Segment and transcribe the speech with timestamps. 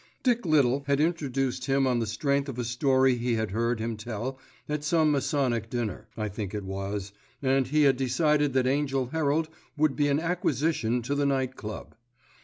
[0.23, 3.95] Dick Little had introduced him on the strength of a story he had heard him
[3.97, 9.09] tell at some masonic dinner, I think it was, and he had decided that Angell
[9.09, 11.93] Herald would be an acquisition to the Night Club.